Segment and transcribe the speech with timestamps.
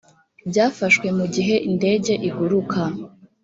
[0.49, 2.81] byafashwe mu gihe indege iguruka